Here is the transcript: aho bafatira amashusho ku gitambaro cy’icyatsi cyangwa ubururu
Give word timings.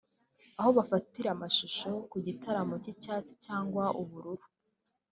aho 0.59 0.69
bafatira 0.77 1.29
amashusho 1.35 1.89
ku 2.09 2.17
gitambaro 2.25 2.79
cy’icyatsi 2.83 3.33
cyangwa 3.45 3.83
ubururu 4.01 4.45